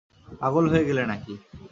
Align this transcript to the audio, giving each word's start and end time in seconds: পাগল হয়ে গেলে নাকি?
পাগল 0.41 0.65
হয়ে 0.71 0.87
গেলে 0.89 1.03
নাকি? 1.05 1.33